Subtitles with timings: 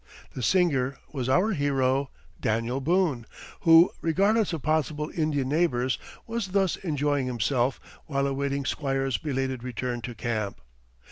[0.33, 2.09] The singer was our hero,
[2.39, 3.27] Daniel Boone,
[3.59, 10.01] who, regardless of possible Indian neighbors, was thus enjoying himself while awaiting Squire's belated return
[10.01, 10.59] to camp.